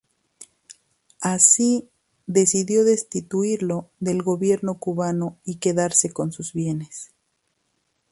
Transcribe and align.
Así, 1.19 1.87
decidió 2.25 2.83
destituirlo 2.83 3.91
del 3.99 4.23
gobierno 4.23 4.79
cubano 4.79 5.37
y 5.45 5.57
quedarse 5.57 6.11
con 6.11 6.31
sus 6.31 6.53
bienes. 6.53 7.11